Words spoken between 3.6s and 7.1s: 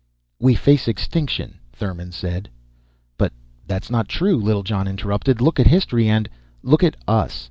that's not true," Littlejohn interrupted. "Look at history and" "Look at